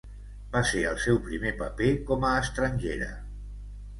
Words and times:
Va 0.53 0.61
ser 0.69 0.79
el 0.91 0.95
seu 1.03 1.19
primer 1.27 1.51
paper 1.59 1.91
com 2.09 2.27
a 2.29 2.33
estrangera. 2.45 3.13